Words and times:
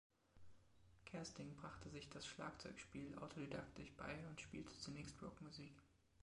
Kersting 1.05 1.55
brachte 1.57 1.91
sich 1.91 2.09
das 2.09 2.25
Schlagzeugspiel 2.25 3.15
autodidaktisch 3.19 3.91
bei 3.97 4.17
und 4.31 4.41
spielte 4.41 4.75
zunächst 4.79 5.21
Rockmusik. 5.21 5.75